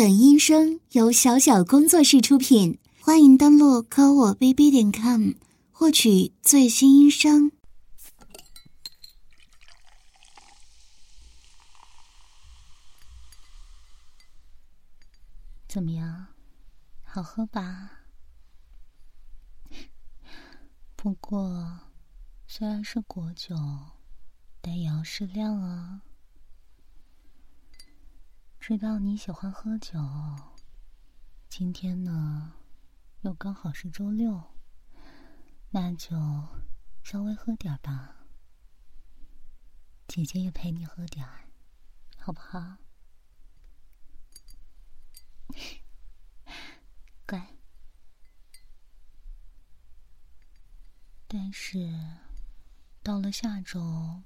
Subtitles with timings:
[0.00, 5.32] 本音声由小小工作室出品，欢迎登录科我 bb 点 com
[5.70, 7.52] 获取最新音声。
[15.68, 16.28] 怎么样，
[17.04, 17.90] 好喝吧？
[20.96, 21.78] 不过，
[22.46, 23.54] 虽然是果酒，
[24.62, 26.00] 但也要适量啊。
[28.60, 29.98] 知道你喜欢喝酒，
[31.48, 32.52] 今天呢，
[33.22, 34.52] 又刚好是周六，
[35.70, 36.14] 那就
[37.02, 38.26] 稍微喝点吧。
[40.06, 41.48] 姐姐也陪你喝点儿，
[42.18, 42.76] 好不好？
[47.26, 47.56] 乖。
[51.26, 51.78] 但是，
[53.02, 54.22] 到了下周，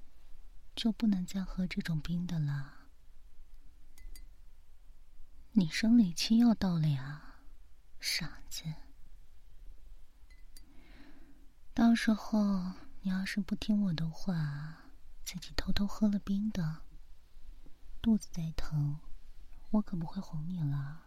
[0.75, 2.74] 就不能再喝这种冰的了。
[5.57, 7.37] 你生理期要到了呀，
[8.01, 8.65] 傻子！
[11.73, 14.91] 到时候你要是不听我的话，
[15.23, 16.81] 自己偷偷喝了冰的，
[18.01, 18.99] 肚子再疼，
[19.69, 21.05] 我可不会哄你了。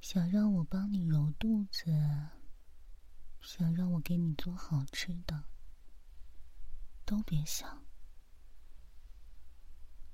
[0.00, 1.84] 想让我帮你揉肚子，
[3.42, 5.44] 想让我给你做好吃的，
[7.04, 7.84] 都别想。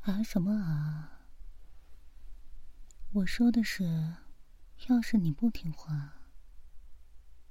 [0.01, 1.20] 啊什么啊？
[3.13, 4.15] 我说的是，
[4.87, 6.15] 要是你不听话，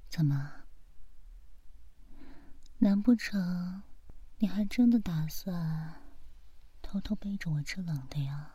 [0.10, 0.64] 怎么？
[2.78, 3.84] 难不成
[4.38, 6.02] 你还真的打算
[6.82, 8.52] 偷偷背着我吃冷的呀？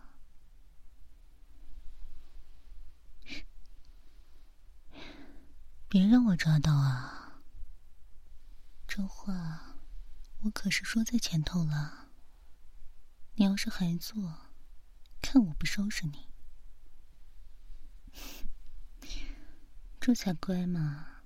[5.91, 7.42] 别让我抓到啊！
[8.88, 9.77] 这话
[10.41, 12.08] 我可是说在前头了。
[13.34, 14.48] 你要是还做，
[15.20, 16.34] 看我不收拾你！
[20.06, 21.22] 这才乖嘛！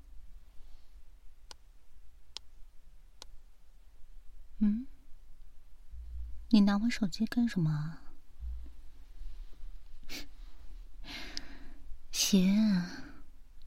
[4.58, 4.86] 嗯？
[6.50, 7.98] 你拿我手机干什么？
[12.12, 12.84] 行，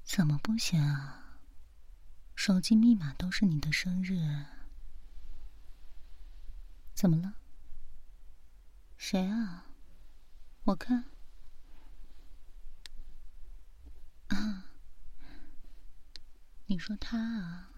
[0.06, 1.42] 怎么不行啊？
[2.34, 4.16] 手机密码都是你的生日。
[6.94, 7.34] 怎么了？
[8.96, 9.66] 谁啊？
[10.64, 11.04] 我看。
[14.30, 14.68] 啊，
[16.72, 17.70] 你说他啊，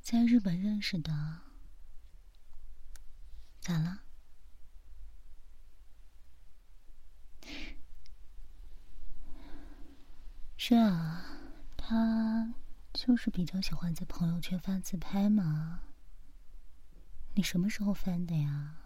[0.00, 1.40] 在日本认识的，
[3.58, 4.02] 咋了？
[10.56, 11.26] 是啊，
[11.76, 12.54] 他
[12.92, 15.80] 就是比较喜欢在朋友圈发自拍嘛。
[17.34, 18.76] 你什么时候翻的呀？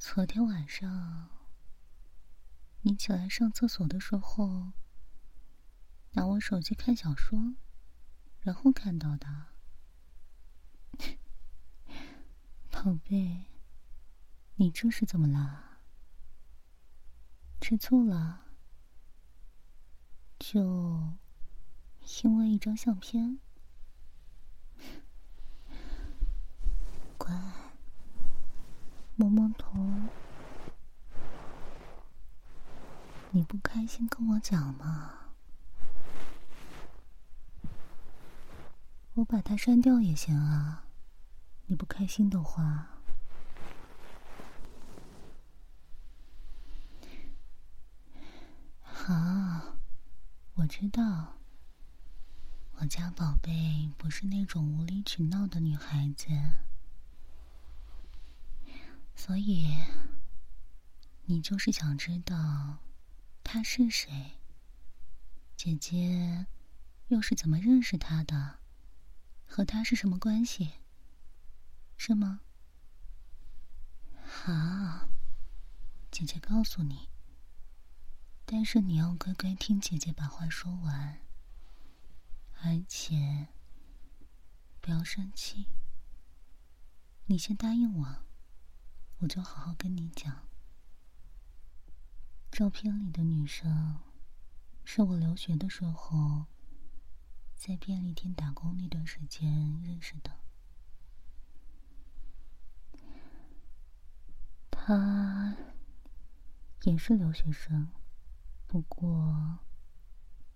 [0.00, 1.28] 昨天晚上。
[2.80, 4.72] 你起来上厕所的时候，
[6.12, 7.54] 拿我手机看小说，
[8.40, 9.46] 然后看到的。
[12.70, 13.46] 宝贝，
[14.56, 15.78] 你这是怎么了？
[17.60, 18.40] 吃醋了？
[20.38, 21.14] 就
[22.22, 23.38] 因为一张相片？
[27.16, 27.32] 乖，
[29.14, 29.72] 摸摸头。
[33.30, 35.21] 你不开心跟我讲嘛，
[39.14, 40.84] 我把它删掉也行啊。
[41.66, 42.88] 你不开心的话，
[48.82, 49.76] 好，
[50.54, 51.38] 我知道，
[52.76, 56.28] 我家宝贝不是那种无理取闹的女孩子，
[59.14, 59.74] 所以
[61.24, 62.78] 你就是想知道。
[63.44, 64.38] 他是谁？
[65.56, 66.46] 姐姐
[67.08, 68.61] 又是怎么认识他的？
[69.54, 70.80] 和他是什么关系？
[71.98, 72.40] 是吗？
[74.24, 75.10] 好，
[76.10, 77.10] 姐姐告诉你。
[78.46, 81.20] 但是你要乖乖听姐姐把话说完，
[82.62, 83.48] 而且
[84.80, 85.66] 不要生气。
[87.26, 88.24] 你先答应我，
[89.18, 90.48] 我就好好跟你讲。
[92.50, 94.00] 照片里的女生，
[94.82, 96.46] 是我留学的时候，
[97.64, 100.32] 在便利店打工那段时间认识的。
[104.68, 105.56] 她
[106.82, 107.86] 也是留学生，
[108.66, 109.60] 不过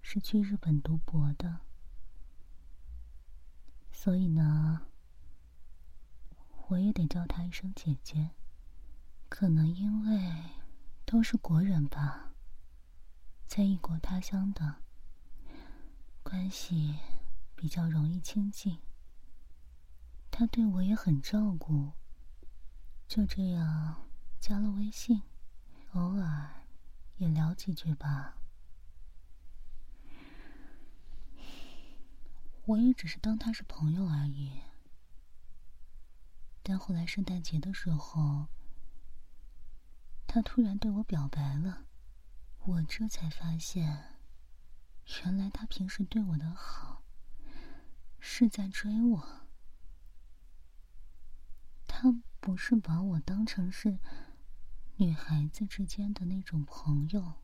[0.02, 1.60] 是去日本读博的，
[3.92, 4.88] 所以呢，
[6.66, 8.30] 我也得叫她一声姐姐，
[9.28, 10.42] 可能因为
[11.04, 12.32] 都是国人吧，
[13.46, 14.82] 在异国他乡的
[16.28, 16.96] 关系
[17.54, 18.80] 比较容易亲近。
[20.28, 21.92] 他对我也很照顾，
[23.06, 24.08] 就这样
[24.40, 25.22] 加了微信，
[25.92, 26.64] 偶尔
[27.18, 28.36] 也聊几句吧。
[32.64, 34.62] 我也只是当他是朋友而已。
[36.64, 38.48] 但后来圣诞节的时候，
[40.26, 41.86] 他突然对我表白了，
[42.64, 44.15] 我这才发现，
[45.06, 47.02] 原来他平时对我的好，
[48.18, 49.46] 是在追我。
[51.86, 53.98] 他不是把我当成是
[54.96, 57.34] 女孩子之间的那种朋友，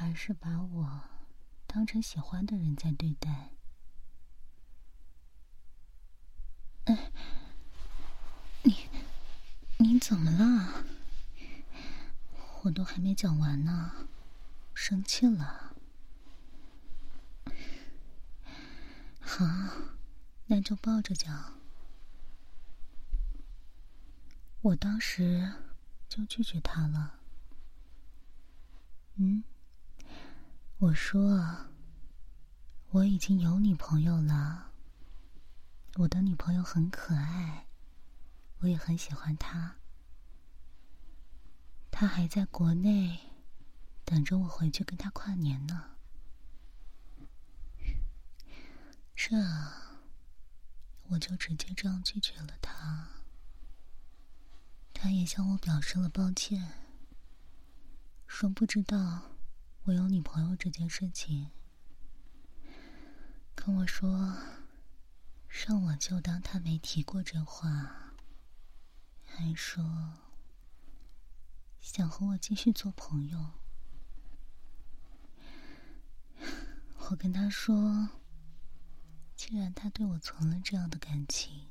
[0.00, 1.00] 而是把我
[1.66, 3.52] 当成喜欢的人在对待。
[6.84, 7.10] 哎，
[8.62, 8.88] 你
[9.78, 10.84] 你怎么了？
[12.62, 14.08] 我都还没讲完呢，
[14.74, 15.74] 生气了？
[19.20, 19.46] 好，
[20.46, 21.54] 那就抱着讲。
[24.62, 25.52] 我当时
[26.08, 27.18] 就拒绝他了。
[29.16, 29.44] 嗯，
[30.78, 31.68] 我说
[32.90, 34.70] 我已经有女朋友了，
[35.96, 37.66] 我的女朋友很可爱，
[38.60, 39.76] 我也很喜欢她，
[41.90, 43.18] 她还在国内
[44.12, 45.96] 等着我回去跟他跨年呢。
[49.16, 49.34] 这，
[51.04, 53.08] 我就直接这样拒绝了他。
[54.92, 56.72] 他也向我表示了抱歉，
[58.26, 59.30] 说不知道
[59.84, 61.50] 我有女朋友这件事情，
[63.54, 64.36] 跟我说
[65.48, 68.12] 让我就当他没提过这话，
[69.24, 70.18] 还说
[71.80, 73.61] 想和我继续做朋友。
[77.10, 78.08] 我跟他说，
[79.36, 81.68] 既然他对我存了这样的感情。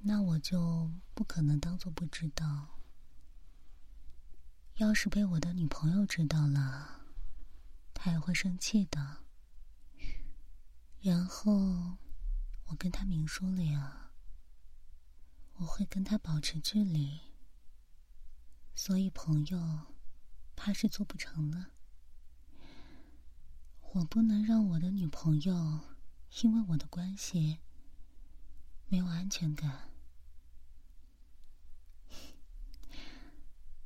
[0.00, 2.78] 那我就不可能当做不知道。
[4.76, 7.04] 要是被我的女朋友知道了，
[7.92, 9.24] 她也会生气的。
[11.00, 11.98] 然后
[12.66, 14.12] 我跟他明说了呀，
[15.56, 17.20] 我会跟他保持距离。
[18.74, 19.94] 所以朋友，
[20.56, 21.72] 怕是做不成了。
[23.92, 25.80] 我不能让我的女朋友
[26.42, 27.58] 因为我的关系
[28.86, 29.88] 没有安全感。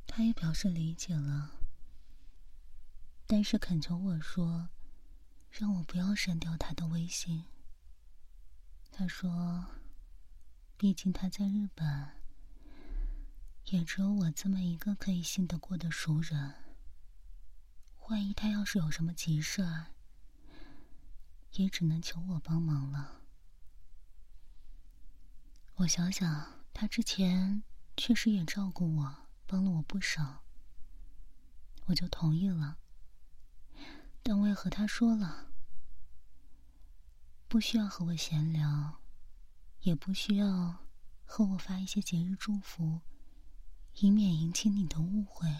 [0.07, 1.53] 他也表示理解了，
[3.27, 4.69] 但是恳求我说，
[5.51, 7.45] 让我不要删掉他的微信。
[8.91, 9.65] 他说，
[10.77, 12.11] 毕竟他在日本，
[13.67, 16.62] 也只有我这么一个可以信得过的熟人。
[18.09, 19.87] 万一他要是有什么急事儿，
[21.53, 23.23] 也只能求我帮忙了。
[25.77, 27.63] 我想想，他之前
[27.97, 29.19] 确实也照顾我。
[29.45, 30.43] 帮了我不少，
[31.85, 32.79] 我就同意了。
[34.23, 35.53] 但我也和他说了，
[37.49, 39.03] 不需要和我闲聊，
[39.81, 40.87] 也不需要
[41.27, 43.03] 和我发一些节日祝福，
[43.97, 45.55] 以免引起你的误会。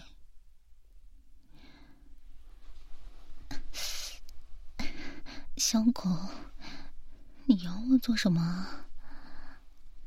[5.55, 6.29] 小狗，
[7.45, 8.85] 你咬我做什么？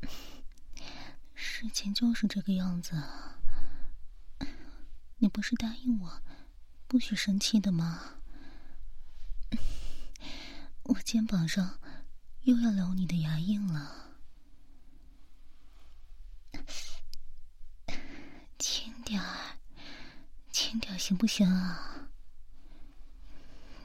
[1.34, 3.02] 事情就是这个样子。
[5.18, 6.20] 你不是答应我
[6.86, 8.16] 不许生气的吗？
[10.84, 11.78] 我肩膀上
[12.42, 14.18] 又要留你的牙印了，
[18.58, 19.56] 轻点儿，
[20.50, 22.05] 轻点儿行不行啊？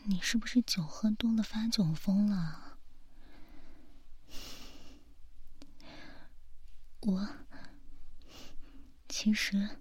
[0.06, 2.78] 你是不是酒喝多了发酒疯了？
[7.02, 7.28] 我
[9.08, 9.78] 其实。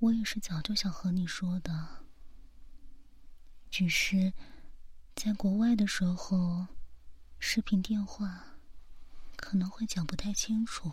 [0.00, 2.04] 我也是早就想和你说的，
[3.70, 4.34] 只是
[5.14, 6.66] 在国外的时候，
[7.38, 8.58] 视频电话
[9.34, 10.92] 可能会讲不太清楚，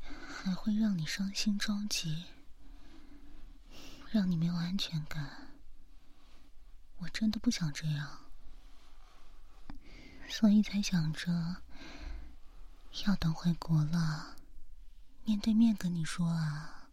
[0.00, 2.24] 还会让你伤心着急，
[4.10, 5.45] 让你没有安全感。
[6.98, 8.20] 我真的不想这样，
[10.28, 11.62] 所以才想着
[13.06, 14.36] 要等回国了，
[15.24, 16.88] 面对面跟你说啊。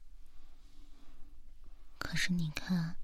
[1.98, 2.96] 可是你看，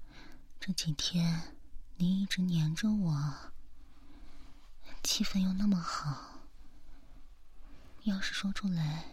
[0.60, 1.56] 这几天
[1.96, 3.34] 你一直黏着我，
[5.02, 6.42] 气氛又那么好，
[8.02, 9.04] 要是说出来，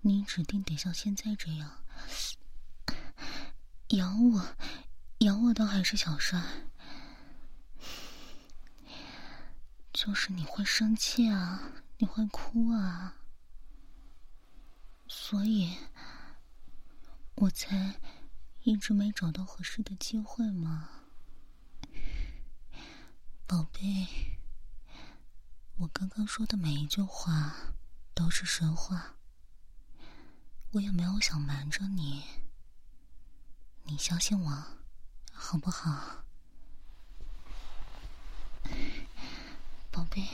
[0.00, 1.84] 你指定得像现在这样，
[3.96, 4.56] 咬我，
[5.18, 6.36] 咬我倒还是小事，
[10.06, 11.60] 就是你会生气啊，
[11.98, 13.16] 你会哭啊，
[15.08, 15.76] 所以
[17.34, 18.00] 我才
[18.62, 20.88] 一直没找到合适的机会嘛，
[23.48, 24.06] 宝贝，
[25.78, 27.74] 我刚刚说的每一句话
[28.14, 29.16] 都是实话。
[30.70, 32.22] 我也没有想瞒着你，
[33.82, 34.64] 你相信我，
[35.32, 36.25] 好不好，
[39.96, 40.28] 宝贝？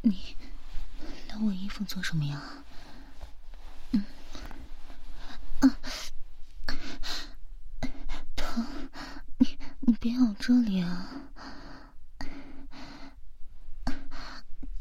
[0.00, 0.36] 你
[1.28, 2.42] 拿我衣服做什么呀？
[3.92, 4.04] 嗯，
[5.60, 5.78] 啊，
[8.34, 8.66] 疼！
[9.38, 11.08] 你你别咬这里啊，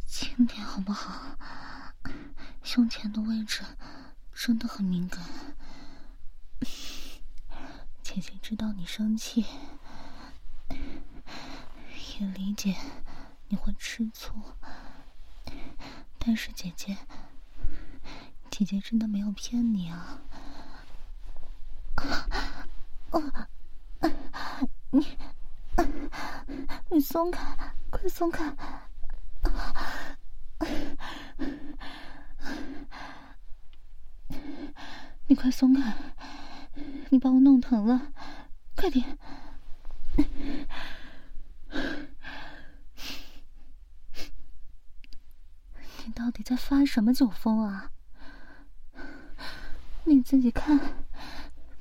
[0.07, 1.37] 轻点好不好？
[2.63, 3.61] 胸前的位置。
[4.33, 5.23] 真的很敏感，
[8.01, 9.45] 姐姐知道你生气，
[12.19, 12.75] 也理解
[13.51, 14.33] 你会吃醋，
[16.17, 16.95] 但是姐姐，
[18.49, 20.21] 姐姐真的没有骗你啊！
[24.91, 25.17] 你，
[26.91, 28.55] 你松开，快松开！
[35.27, 35.93] 你快松开！
[37.09, 38.13] 你把我弄疼了，
[38.77, 39.17] 快点！
[46.03, 47.91] 你到底在发什么酒疯啊？
[50.03, 50.79] 你自己看，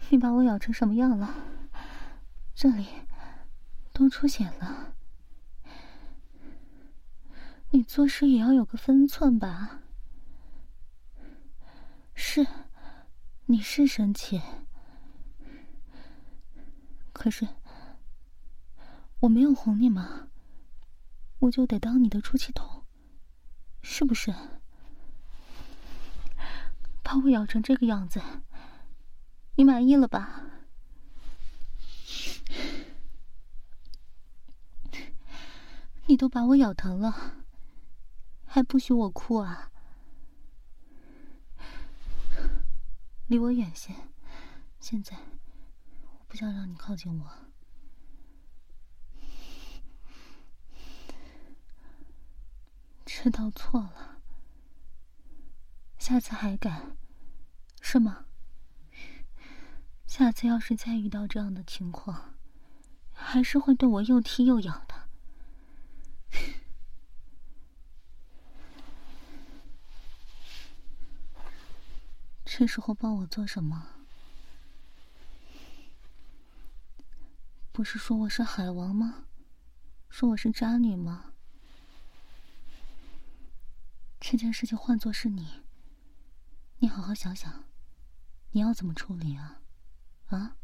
[0.08, 1.34] 你把我咬成什么样了？
[2.54, 2.86] 这里
[3.92, 4.94] 都出血了。
[7.68, 9.82] 你做事也要有个分寸吧？
[12.14, 12.46] 是。
[13.44, 14.40] 你是生气，
[17.12, 17.46] 可是
[19.18, 20.28] 我没有哄你吗？
[21.40, 22.79] 我就得当你的出气筒，
[23.82, 24.34] 是不是？
[27.02, 28.20] 把我咬成这个样子，
[29.56, 30.44] 你满意了吧？
[36.06, 37.44] 你都把我咬疼了，
[38.44, 39.70] 还不许我哭啊？
[43.26, 43.94] 离我远些！
[44.80, 47.49] 现在我不想让你靠近我。
[53.22, 54.22] 知道错了，
[55.98, 56.96] 下次还敢，
[57.82, 58.24] 是吗？
[60.06, 62.32] 下次要是再遇到这样的情况，
[63.12, 65.10] 还是会对我又踢又咬的。
[72.46, 73.86] 这时候抱我做什么？
[77.70, 79.26] 不是说我是海王吗？
[80.08, 81.29] 说我是渣女吗？
[84.30, 85.64] 这件事情换做是你，
[86.78, 87.64] 你好好想想，
[88.52, 89.60] 你要怎么处理啊？
[90.26, 90.56] 啊？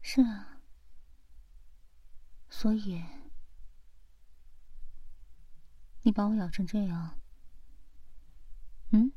[0.00, 0.62] 是啊。
[2.48, 3.04] 所以，
[6.04, 7.18] 你把我咬成这样，
[8.92, 9.12] 嗯？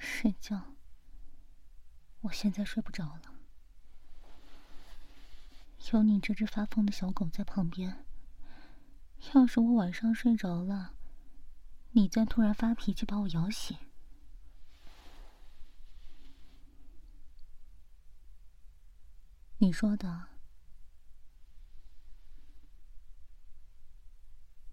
[0.00, 0.74] 睡觉，
[2.22, 3.22] 我现在睡不着了。
[5.92, 8.04] 有你这只发疯的小狗在旁边，
[9.32, 10.94] 要是我晚上睡着了，
[11.92, 13.78] 你再突然发脾气把我咬醒。
[19.58, 20.28] 你说的，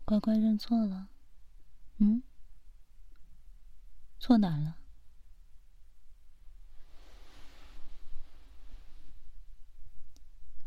[0.03, 1.07] 乖乖认错了，
[1.97, 2.21] 嗯？
[4.19, 4.77] 错哪了？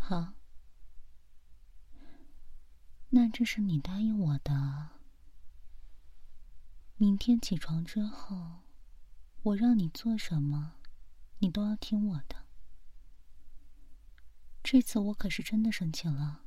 [0.08, 0.32] 好，
[3.10, 4.88] 那这是你答应我的。
[6.96, 8.60] 明天起床之后，
[9.42, 10.76] 我让你做什么，
[11.40, 12.46] 你都要听我的。
[14.62, 16.40] 这次我可是真的生气了。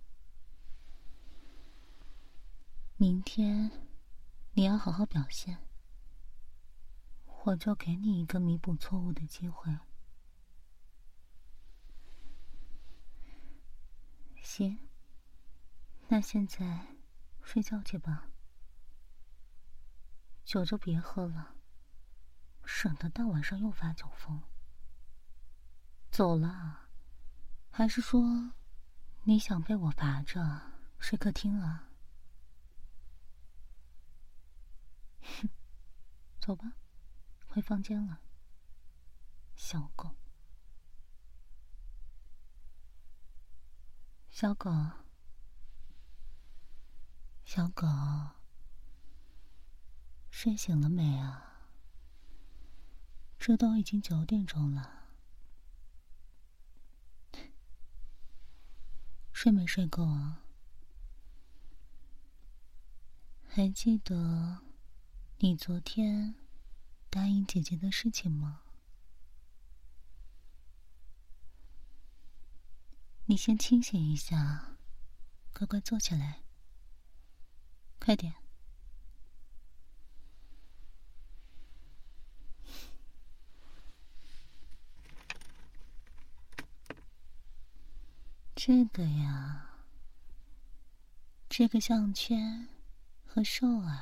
[2.97, 3.69] 明天
[4.53, 5.59] 你要好好表现，
[7.43, 9.77] 我就给你一个弥补错误的机会。
[14.53, 14.77] 行，
[16.09, 16.97] 那现在
[17.41, 18.27] 睡觉去吧，
[20.43, 21.55] 酒就别喝了，
[22.65, 24.43] 省得大晚上又发酒疯。
[26.11, 26.89] 走了，
[27.71, 28.51] 还是说
[29.23, 31.87] 你想被我罚着睡客厅啊？
[35.21, 35.47] 哼，
[36.41, 36.73] 走吧，
[37.47, 38.19] 回房间了。
[39.55, 40.13] 小狗，
[44.41, 44.71] 小狗，
[47.45, 47.87] 小狗，
[50.31, 51.69] 睡醒了没啊？
[53.37, 55.11] 这都已经九点钟了，
[59.31, 60.41] 睡没睡够啊？
[63.47, 64.63] 还记得
[65.37, 66.33] 你昨天
[67.11, 68.60] 答应姐姐的事情吗？
[73.31, 74.75] 你先清醒一下，
[75.53, 76.41] 乖乖坐起来，
[77.97, 78.33] 快点。
[88.53, 89.77] 这个呀，
[91.47, 92.67] 这个项圈
[93.25, 93.97] 和寿耳，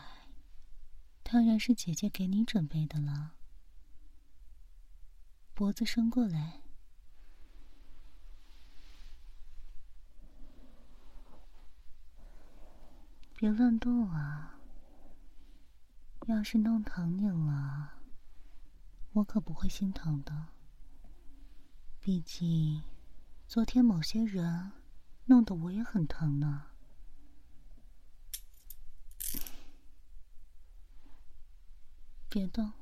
[1.21, 3.35] 当然是姐姐给你准备的了。
[5.53, 6.63] 脖子伸过来。
[13.39, 14.59] 别乱动啊！
[16.25, 17.93] 要是弄疼你了，
[19.13, 20.47] 我可不会心疼的。
[22.01, 22.83] 毕竟，
[23.47, 24.73] 昨天某些人
[25.23, 26.65] 弄得我也很疼呢。
[32.27, 32.73] 别动，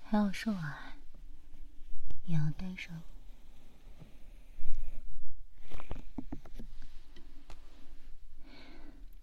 [0.00, 0.74] 还有寿饵，
[2.26, 3.02] 也要带上。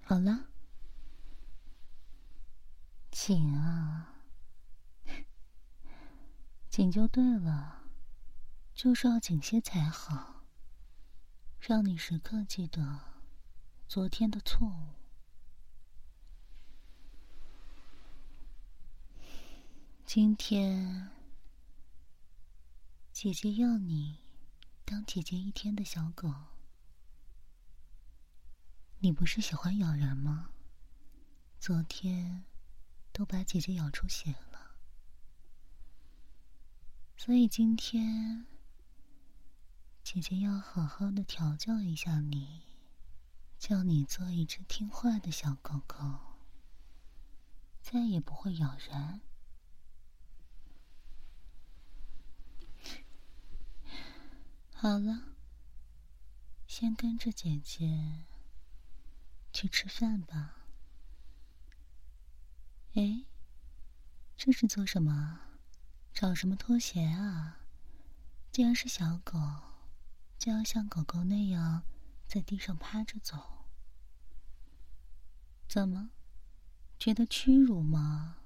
[0.05, 0.47] 好了，
[3.09, 4.15] 紧啊，
[6.69, 7.85] 紧就对了，
[8.75, 10.43] 就是要紧些才好，
[11.59, 12.99] 让你时刻记得
[13.87, 14.89] 昨天的错误。
[20.05, 21.09] 今天，
[23.13, 24.19] 姐姐要你
[24.83, 26.52] 当姐姐一天的小狗。
[29.03, 30.51] 你不是喜欢咬人吗？
[31.59, 32.45] 昨天
[33.11, 34.77] 都把姐姐咬出血了，
[37.17, 38.45] 所以今天
[40.05, 42.61] 姐姐要好好的调教一下你，
[43.59, 46.37] 叫你做一只听话的小狗狗，
[47.81, 49.19] 再也不会咬人。
[54.71, 55.35] 好了，
[56.65, 58.27] 先跟着姐姐。
[59.53, 60.65] 去吃饭吧。
[62.95, 63.25] 哎，
[64.35, 65.39] 这是做什么？
[66.13, 67.59] 找什么拖鞋啊？
[68.51, 69.39] 既然是小狗，
[70.37, 71.83] 就要像狗狗那样
[72.27, 73.67] 在地上趴着走。
[75.67, 76.09] 怎么，
[76.99, 78.37] 觉得屈辱吗？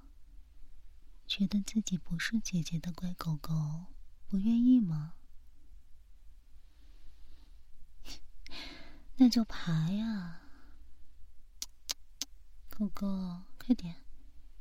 [1.27, 3.87] 觉得自己不是姐姐的乖狗狗，
[4.27, 5.13] 不愿意吗？
[9.17, 10.41] 那就爬呀！
[12.77, 13.95] 狗狗，快点，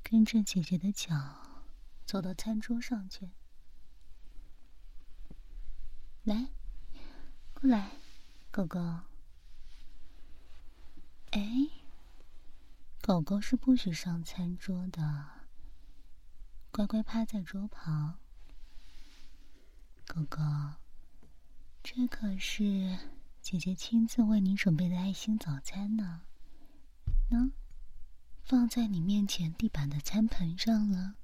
[0.02, 1.14] 跟着姐姐的脚，
[2.06, 3.28] 走到餐桌上去。
[6.24, 6.48] 来，
[7.52, 7.90] 过来，
[8.50, 8.80] 狗狗。
[11.32, 11.68] 哎，
[13.02, 15.26] 狗狗是不许上餐桌的，
[16.70, 18.18] 乖乖趴在桌旁。
[20.06, 20.38] 狗狗，
[21.82, 22.98] 这可是
[23.42, 26.22] 姐姐亲自为你准备的爱心早餐呢。
[27.30, 27.50] 喏。
[28.46, 31.16] 放在你面前地板的餐盆上了，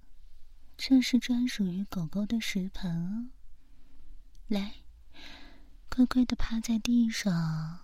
[0.76, 3.30] 这是专属于狗狗的食盆哦。
[4.48, 4.82] 来，
[5.88, 7.78] 乖乖的趴在地上，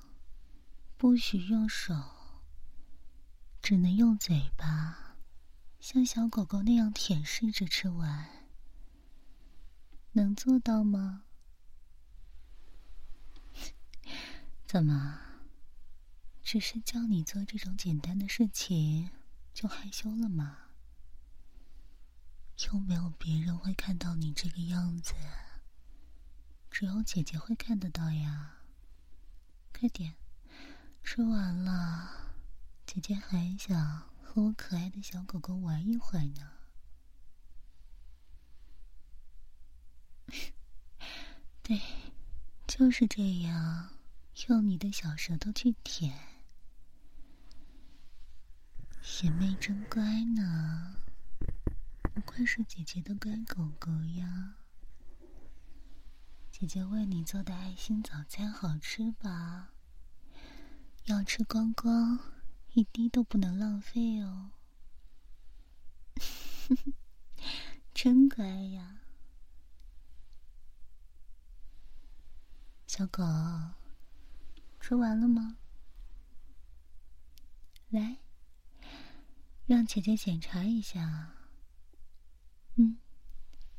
[0.97, 1.95] 不许用手，
[3.63, 5.15] 只能用嘴巴，
[5.79, 8.29] 像小狗狗那样舔舐着吃完。
[10.15, 11.23] 能做到吗？
[14.67, 15.21] 怎么，
[16.43, 19.11] 只是教你做这种简单的事情？
[19.59, 20.57] 就害羞了吗？
[22.65, 25.15] 又没有别人会看到你这个样子，
[26.71, 28.61] 只有姐姐会看得到呀。
[29.73, 30.15] 快点，
[31.03, 32.37] 吃完了，
[32.87, 36.53] 姐姐还想和我可爱的小狗狗玩一会呢。
[41.65, 41.81] 对，
[42.69, 43.89] 就是这样，
[44.47, 46.38] 用你的小舌头去舔。
[49.11, 50.95] 贤妹真乖呢，
[52.15, 54.55] 不愧是姐姐的乖狗狗呀！
[56.53, 59.71] 姐姐为你做的爱心早餐好吃吧？
[61.07, 62.21] 要吃光光，
[62.75, 64.51] 一滴都不能浪费哦！
[67.95, 69.01] 真乖呀，
[72.87, 73.25] 小狗，
[74.79, 75.57] 吃完了吗？
[77.89, 78.19] 来，
[79.69, 81.35] 让姐姐检查一下。
[82.77, 82.97] 嗯，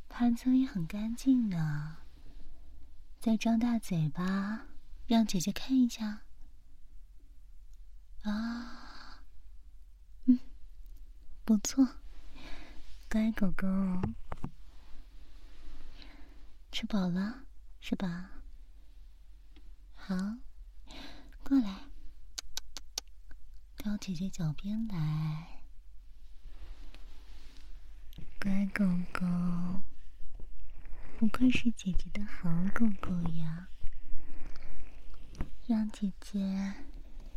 [0.08, 1.98] 盘子也很干净呢。
[3.20, 4.68] 再张大嘴巴，
[5.08, 6.22] 让姐姐看一下。
[8.22, 9.24] 啊，
[10.26, 10.40] 嗯，
[11.44, 11.84] 不错，
[13.10, 13.68] 乖狗狗，
[16.72, 17.46] 吃饱了
[17.80, 18.30] 是吧？
[19.96, 20.16] 好，
[21.44, 21.80] 过来。
[23.78, 25.59] 到姐姐脚边来，
[28.42, 29.26] 乖狗狗，
[31.18, 33.68] 不愧是姐姐的好狗狗呀！
[35.68, 36.74] 让姐姐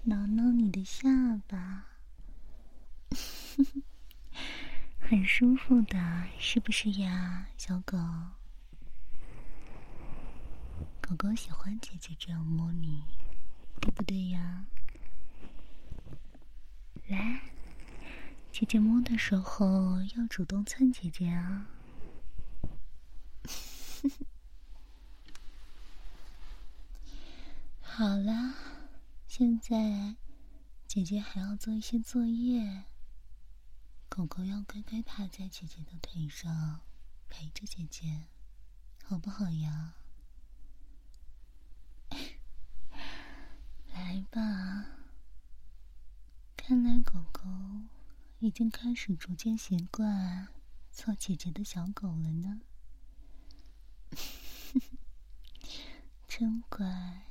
[0.04, 1.08] 挠挠你的下
[1.48, 1.86] 巴，
[5.00, 7.98] 很舒服的，是不是呀，小狗？
[11.00, 13.02] 狗狗喜欢姐姐这样摸你，
[13.80, 14.66] 对不对呀？
[17.08, 17.40] 来，
[18.52, 21.66] 姐姐摸的时候要主动蹭姐姐啊！
[27.80, 28.54] 好啦，
[29.26, 30.16] 现在
[30.86, 32.84] 姐姐还要做一些作业，
[34.10, 36.82] 狗狗要乖乖趴在姐姐的腿上
[37.30, 38.26] 陪着姐姐，
[39.02, 39.94] 好不好呀？
[43.94, 44.86] 来吧。
[46.54, 47.40] 看来狗狗
[48.42, 50.48] 已经开始逐渐习惯
[50.90, 52.60] 做姐姐的小狗了呢，
[56.26, 57.22] 真乖。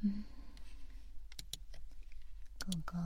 [0.00, 0.24] 嗯，
[2.58, 2.98] 狗狗，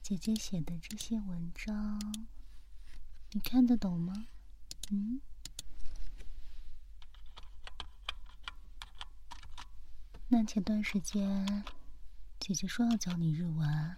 [0.00, 2.00] 姐姐写的这些文章，
[3.32, 4.28] 你看得懂吗？
[4.92, 5.20] 嗯。
[10.28, 11.64] 那前段时间，
[12.40, 13.96] 姐姐说要教你日文，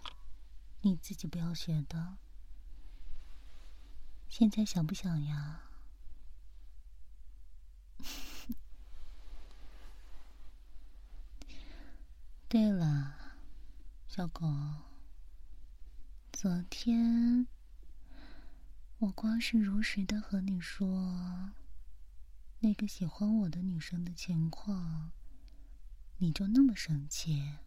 [0.81, 2.17] 你自己不要学的。
[4.27, 5.63] 现在想不想呀？
[12.47, 13.15] 对了，
[14.07, 14.47] 小狗，
[16.31, 17.47] 昨天
[18.99, 21.49] 我光是如实的和你说
[22.59, 25.11] 那个喜欢我的女生的情况。
[26.21, 27.59] 你就那么生气？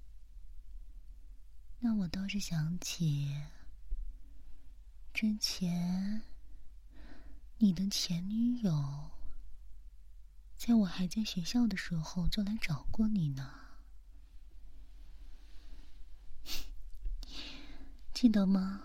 [1.81, 3.35] 那我倒是想起
[5.15, 6.23] 之前
[7.57, 9.11] 你的前女友，
[10.55, 13.55] 在我还在学校的时候就来找过你呢，
[18.13, 18.83] 记得吗？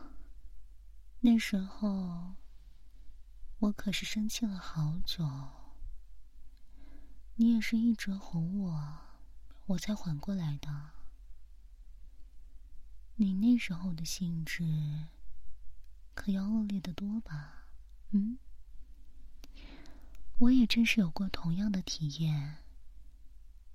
[1.19, 2.35] 那时候
[3.59, 5.27] 我可是生气了好久，
[7.35, 9.06] 你也是一直哄我。
[9.67, 10.91] 我才缓过来的。
[13.15, 14.63] 你那时候的性质
[16.13, 17.67] 可要恶劣的多吧？
[18.11, 18.37] 嗯，
[20.37, 22.57] 我也真是有过同样的体验，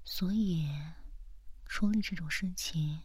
[0.05, 0.71] 所以
[1.67, 3.03] 处理这种事情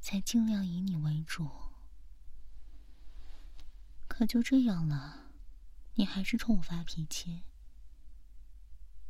[0.00, 1.50] 才尽量以你为主。
[4.06, 5.32] 可就这样了，
[5.94, 7.42] 你还是冲我发脾气？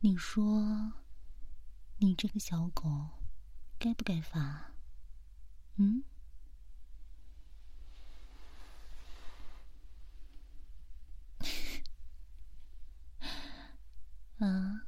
[0.00, 1.03] 你说？
[1.98, 3.08] 你这个小狗，
[3.78, 4.72] 该不该罚？
[5.76, 6.04] 嗯？
[14.38, 14.86] 啊？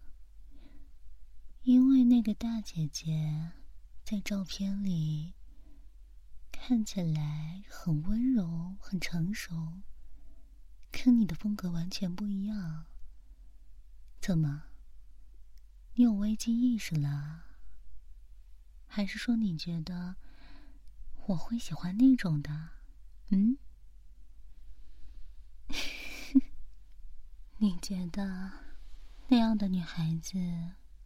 [1.63, 3.53] 因为那个大姐姐
[4.05, 5.35] 在照片里
[6.53, 9.81] 看起来很温柔、很成熟，
[10.93, 12.87] 跟你的风格完全不一样。
[14.21, 14.66] 怎么？
[15.99, 17.45] 你有危机意识了，
[18.87, 20.17] 还是说你觉得
[21.29, 22.69] 我会喜欢那种的？
[23.31, 23.57] 嗯？
[27.57, 28.53] 你觉得
[29.29, 30.37] 那样的女孩子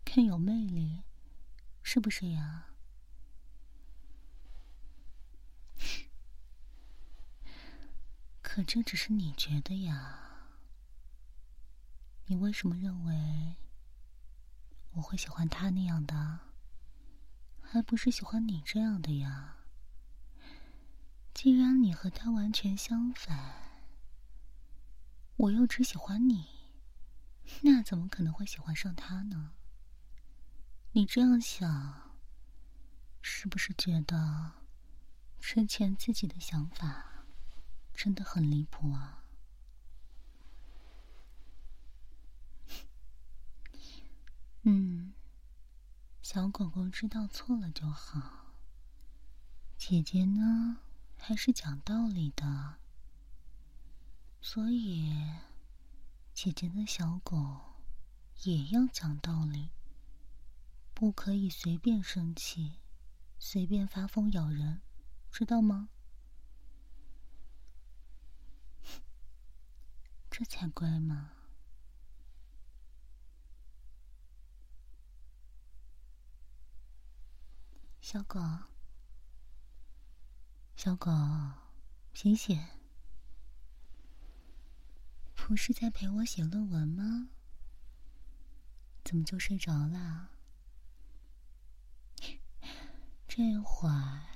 [0.04, 1.04] 更有魅力，
[1.84, 2.70] 是不是呀？
[8.42, 10.48] 可这只是你觉得呀，
[12.26, 13.54] 你为什么认为？
[15.00, 16.40] 我会喜欢他那样的。
[17.62, 19.56] 还不是喜欢你这样的呀？
[21.32, 23.54] 既然你和他完全相反，
[25.36, 26.48] 我又只喜欢你，
[27.62, 29.52] 那怎么可能会喜欢上他呢？
[30.92, 32.18] 你这样想，
[33.22, 34.52] 是不是觉得
[35.38, 37.24] 之前自己的想法
[37.94, 39.19] 真的很离谱啊？
[44.62, 45.14] 嗯，
[46.20, 48.52] 小狗狗知道错了就好。
[49.78, 50.80] 姐姐呢，
[51.16, 52.76] 还是讲道理的，
[54.42, 55.16] 所以
[56.34, 57.78] 姐姐的小狗
[58.42, 59.70] 也要讲道理，
[60.92, 62.80] 不可以随便生气，
[63.38, 64.82] 随便发疯咬人，
[65.32, 65.88] 知道吗？
[70.30, 71.32] 这才乖嘛。
[78.12, 78.40] 小狗，
[80.74, 81.12] 小狗，
[82.12, 82.60] 醒醒！
[85.36, 87.28] 不是在陪我写论文吗？
[89.04, 90.30] 怎么就睡着了？
[93.28, 94.26] 这会儿，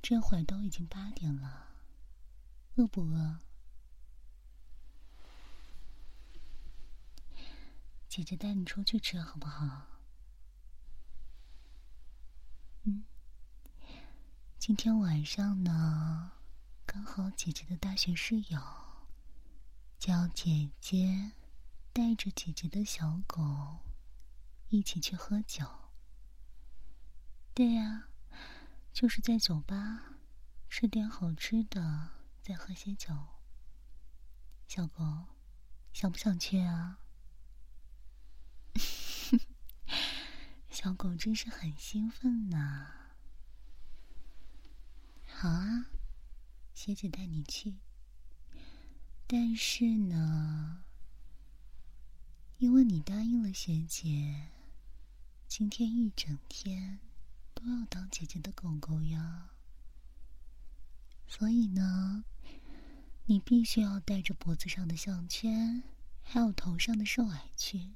[0.00, 1.74] 这会儿都已经八点了，
[2.76, 3.40] 饿不饿？
[8.08, 9.88] 姐姐带你出去吃好不好？
[12.84, 13.04] 嗯，
[14.58, 16.32] 今天晚上呢，
[16.84, 18.60] 刚好姐姐的大学室友
[20.00, 21.30] 叫姐姐
[21.92, 23.78] 带着姐姐的小狗
[24.68, 25.64] 一起去喝酒。
[27.54, 28.08] 对呀，
[28.92, 30.16] 就是在酒吧
[30.68, 33.14] 吃点好吃的，再喝些酒。
[34.66, 35.26] 小狗，
[35.92, 36.98] 想不想去啊？
[40.72, 42.86] 小狗真是很兴奋呢。
[45.26, 45.90] 好啊，
[46.72, 47.74] 学姐带你去。
[49.26, 50.82] 但是呢，
[52.56, 54.48] 因为你答应了学姐，
[55.46, 57.00] 今天一整天
[57.52, 59.50] 都要当姐姐的狗狗呀。
[61.28, 62.24] 所以呢，
[63.26, 65.82] 你必须要带着脖子上的项圈，
[66.22, 67.90] 还有头上的兽霭去。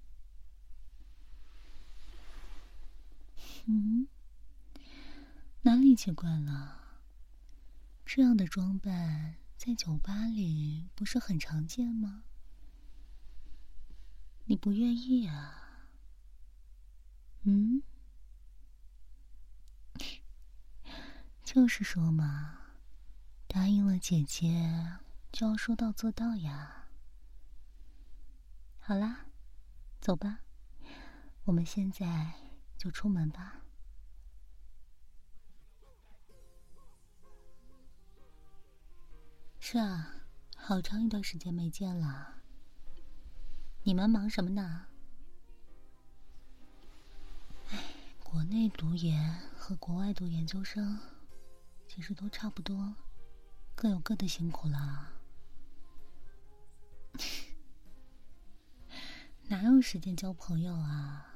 [3.69, 4.07] 嗯，
[5.63, 7.01] 哪里奇怪了？
[8.05, 12.23] 这样的装扮在酒吧里不是很常见吗？
[14.45, 15.89] 你不愿意啊？
[17.43, 17.83] 嗯，
[21.43, 22.61] 就是说嘛，
[23.49, 24.99] 答应了姐姐
[25.33, 26.87] 就要说到做到呀。
[28.79, 29.27] 好啦，
[30.01, 30.39] 走吧，
[31.43, 32.46] 我们现在。
[32.77, 33.63] 就出门吧。
[39.59, 40.15] 是啊，
[40.57, 42.35] 好长一段时间没见了。
[43.83, 44.87] 你们忙什么呢？
[47.71, 47.83] 哎，
[48.23, 51.01] 国内读研和国外读研究生，
[51.89, 52.95] 其实都差不多，
[53.75, 55.13] 各有各的辛苦啦。
[59.49, 61.36] 哪有时间交朋友啊？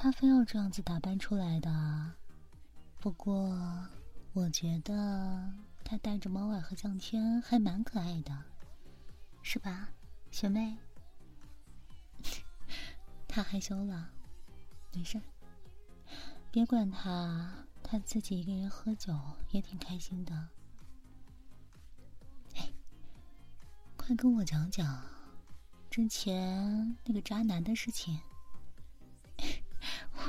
[0.00, 2.12] 他非要这样子打扮出来的，
[3.00, 3.52] 不过
[4.32, 5.52] 我觉得
[5.84, 8.32] 他带着猫耳和项圈还蛮可爱的，
[9.42, 9.88] 是吧，
[10.30, 10.76] 学妹？
[13.26, 14.08] 他害羞了，
[14.94, 15.20] 没事，
[16.52, 19.12] 别管他，他自己一个人喝酒
[19.50, 20.48] 也挺开心的。
[22.54, 22.70] 哎，
[23.96, 25.02] 快跟我讲讲
[25.90, 28.16] 之前那个渣男的事情。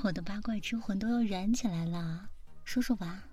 [0.01, 2.29] 我的八卦之魂都要燃起来了，
[2.63, 3.23] 说说吧。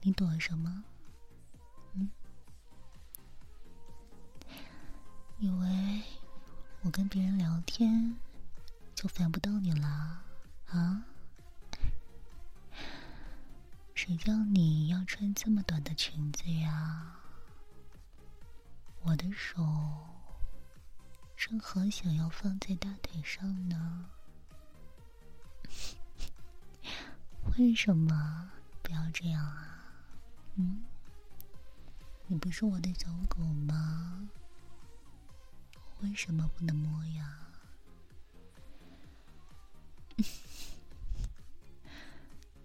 [0.00, 0.84] 你躲什么？
[1.94, 2.10] 嗯？
[5.38, 6.02] 以为
[6.82, 8.16] 我跟别人聊天
[8.94, 10.24] 就烦不到你了
[10.66, 11.04] 啊？
[13.94, 17.17] 谁叫你要穿这么短的裙子呀？
[19.08, 19.64] 我的手
[21.34, 24.10] 正好想要放在大腿上呢，
[27.56, 29.82] 为什么不要这样啊？
[30.56, 30.84] 嗯，
[32.26, 34.28] 你不是我的小狗吗？
[36.02, 37.48] 为什么不能摸呀？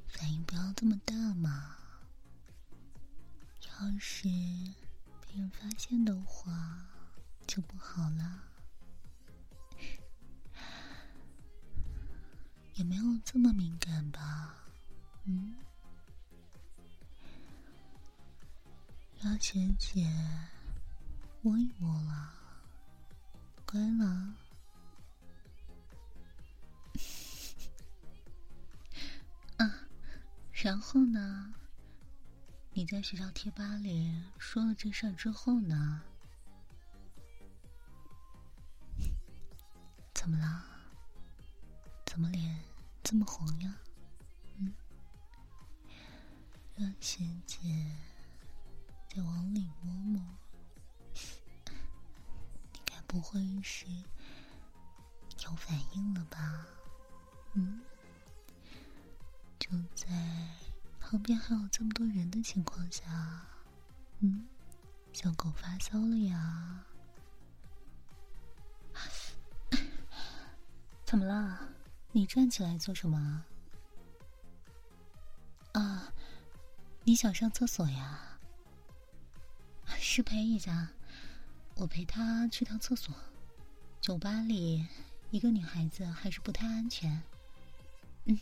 [0.10, 1.78] 反应不要这么大嘛，
[3.62, 4.28] 要是
[5.34, 6.52] 被人发现的话，
[7.48, 8.44] 就不好了。
[12.76, 14.54] 也没有这么敏感吧？
[15.26, 15.56] 嗯，
[19.20, 20.08] 让学姐
[21.42, 22.32] 摸一摸了，
[23.66, 24.36] 乖了。
[29.58, 29.74] 啊，
[30.52, 31.56] 然后呢？
[32.76, 36.02] 你在学校贴吧里说了这事儿之后呢？
[40.14, 40.66] 怎么了？
[42.06, 42.60] 怎么脸
[43.04, 43.76] 这么红呀？
[44.58, 44.74] 嗯，
[46.76, 47.58] 让学姐
[49.16, 50.22] 再往里摸摸，
[52.74, 53.86] 你该不会是
[55.46, 56.66] 有反应了吧？
[57.54, 57.82] 嗯，
[59.60, 60.08] 就在。
[61.14, 63.46] 旁边还有这么多人的情况下，
[64.22, 64.48] 嗯，
[65.14, 66.84] 小狗发烧了呀？
[71.06, 71.70] 怎么了？
[72.14, 73.46] 你站起来做什么？
[75.74, 76.12] 啊，
[77.04, 78.40] 你想上厕所呀？
[80.00, 80.88] 失陪一下，
[81.76, 83.14] 我陪他去趟厕所。
[84.02, 84.88] 酒吧里
[85.30, 87.22] 一个女孩子还是不太安全。
[88.26, 88.40] 嗯，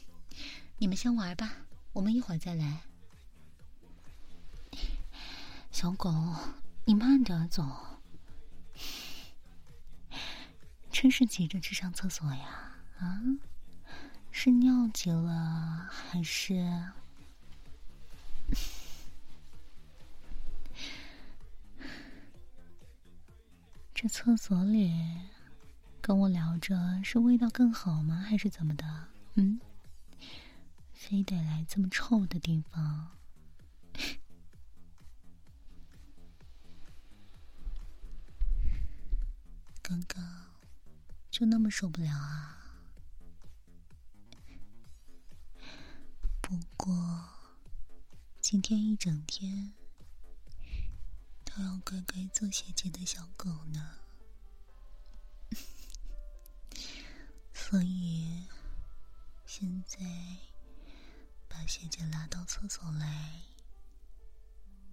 [0.78, 1.61] 你们先玩吧。
[1.94, 2.84] 我们一会儿再来，
[5.72, 6.10] 小狗，
[6.86, 7.66] 你慢点走。
[10.92, 12.76] 真是急着去上厕所呀？
[13.00, 13.22] 啊，
[14.32, 16.54] 是尿急了还是？
[23.94, 24.94] 这厕所里
[26.02, 28.16] 跟我聊着是味道更好吗？
[28.16, 29.08] 还是怎么的？
[29.36, 29.60] 嗯。
[31.04, 33.18] 非得来这么臭的地方？
[39.82, 40.24] 刚刚
[41.32, 42.86] 就那么受不了啊？
[46.40, 46.94] 不过
[48.40, 49.74] 今天一整天
[51.44, 53.96] 都要乖乖做学姐的小狗呢，
[57.56, 58.46] 所以
[59.48, 60.51] 现在。
[61.54, 63.42] 把学姐拉到厕所来，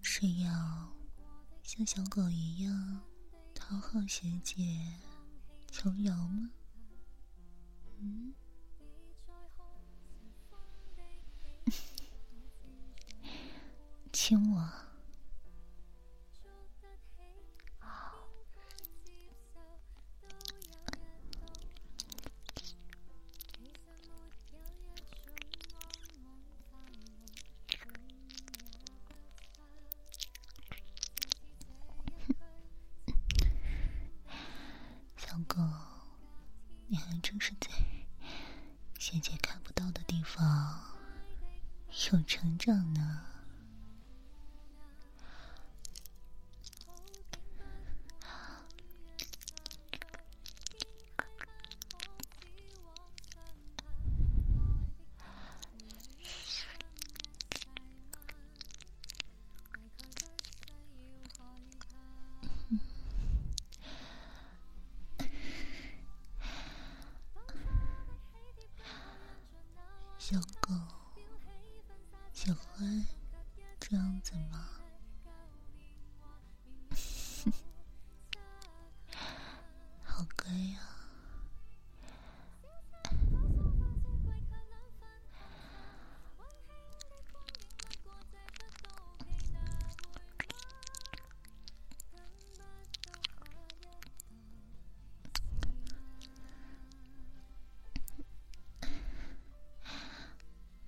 [0.03, 0.51] 是要
[1.62, 3.01] 像小狗一样
[3.55, 4.99] 讨好学姐
[5.71, 6.51] 求饶吗？
[8.01, 8.35] 嗯，
[14.12, 14.88] 亲我。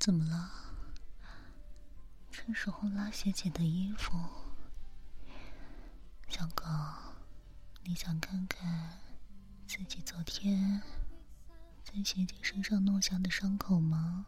[0.01, 0.51] 怎么了？
[2.31, 4.19] 这时候拉学姐的衣服，
[6.27, 6.65] 小狗，
[7.83, 8.99] 你想看看
[9.67, 10.81] 自己昨天
[11.85, 14.25] 在学姐身上弄下的伤口吗？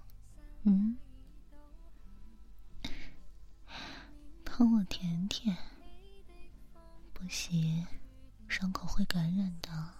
[0.65, 0.99] 嗯，
[4.45, 5.57] 帮我舔舔，
[7.15, 7.87] 不行，
[8.47, 9.95] 伤口会感染的。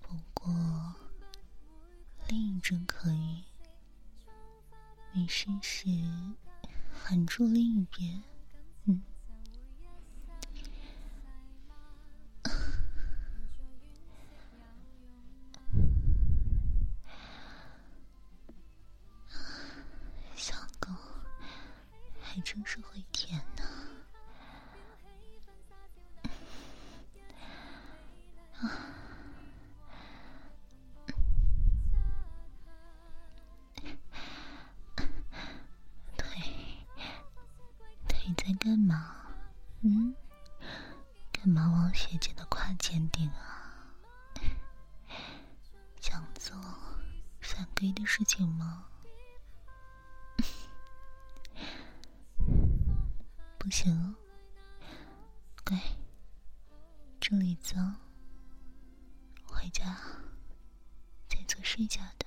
[0.00, 0.94] 不过
[2.28, 3.44] 另一针可以，
[5.16, 5.88] 你试试。
[6.92, 8.22] 喊住另一边，
[8.84, 9.00] 嗯，
[53.66, 54.14] 不行，
[55.64, 55.76] 乖，
[57.18, 57.96] 这里脏，
[59.44, 59.98] 回家
[61.28, 62.25] 再做睡觉的，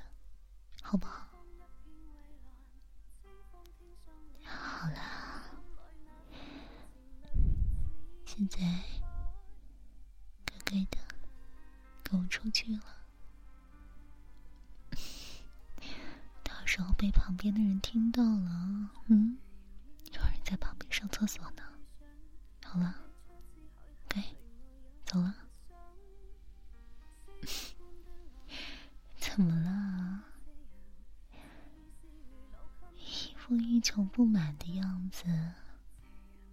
[34.60, 35.26] 的样子，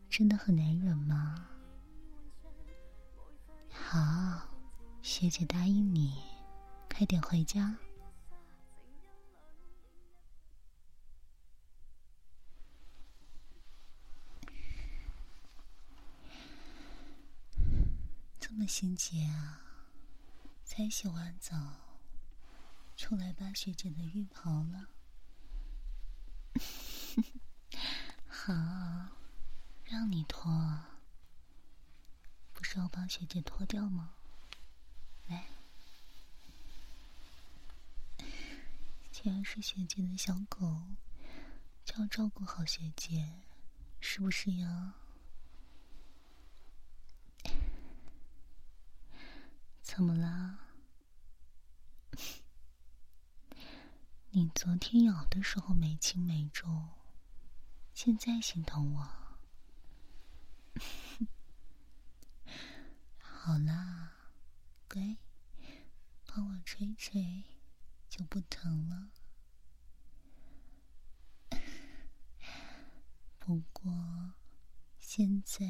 [0.09, 1.49] 真的很难忍吗？
[3.71, 4.49] 好，
[5.03, 6.23] 学姐答应你，
[6.89, 7.77] 快点回家。
[18.41, 19.61] 这么心急啊？
[20.65, 21.57] 才洗完澡，
[22.97, 24.89] 出来扒学姐的浴袍了。
[28.47, 28.53] 好，
[29.83, 30.81] 让你脱，
[32.53, 34.15] 不是要帮学姐脱掉吗？
[35.27, 35.49] 来，
[39.11, 40.81] 既然是学姐的小狗，
[41.85, 43.43] 就要照顾好学姐，
[43.99, 44.95] 是不是呀？
[49.83, 50.61] 怎么了？
[54.31, 56.91] 你昨天咬的时候没轻没重，
[57.97, 59.09] 现在心疼我？
[63.19, 64.13] 好啦，
[64.87, 65.17] 乖，
[66.27, 67.43] 帮我吹吹，
[68.11, 69.09] 就不疼了。
[73.41, 74.35] 不过
[74.99, 75.65] 现在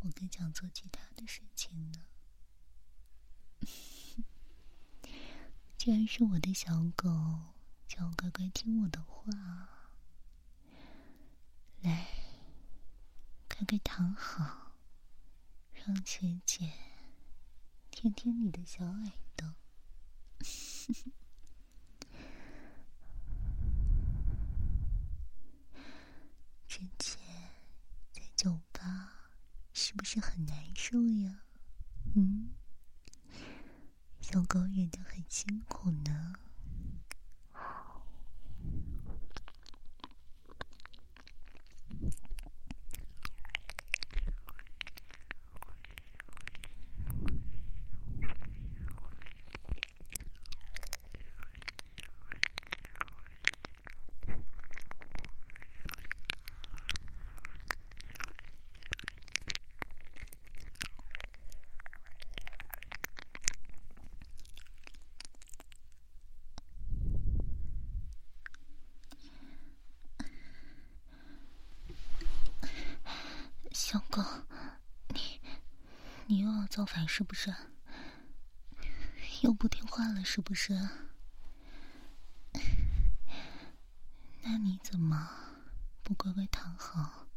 [0.00, 2.06] 我更想做其他的事情呢。
[5.78, 7.08] 既然是我的小狗，
[7.86, 9.79] 就要乖乖听我的话。
[11.82, 12.08] 来，
[13.48, 14.72] 乖乖躺好，
[15.72, 16.72] 让姐姐
[17.90, 19.54] 听听你的小耳朵。
[26.68, 27.18] 之前
[28.12, 29.32] 在酒吧
[29.72, 31.40] 是不是很难受呀？
[32.14, 32.50] 嗯。
[34.20, 36.34] 小狗忍得很辛苦呢。
[73.72, 74.22] 小狗，
[75.08, 75.40] 你
[76.26, 76.44] 你
[76.90, 77.54] 又要造反是不是？
[79.42, 80.74] 又不听话了是不是？
[84.42, 85.30] 那你怎么
[86.02, 87.28] 不乖乖躺好，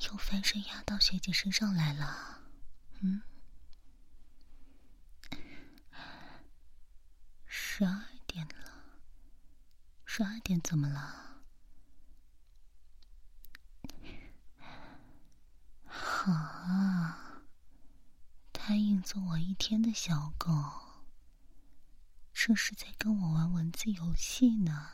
[0.00, 2.42] 又翻身压到学姐身上来了？
[3.00, 3.22] 嗯？
[7.46, 8.98] 十二点了，
[10.04, 11.42] 十二点怎么了？
[15.86, 17.42] 好啊，
[19.14, 20.50] 跟我一天的小狗，
[22.32, 24.88] 这是在跟我玩文字游戏呢。